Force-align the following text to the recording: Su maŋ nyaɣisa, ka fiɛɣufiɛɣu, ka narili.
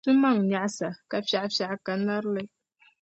Su 0.03 0.11
maŋ 0.21 0.37
nyaɣisa, 0.49 0.89
ka 1.09 1.17
fiɛɣufiɛɣu, 1.27 1.77
ka 1.85 1.93
narili. 2.05 2.43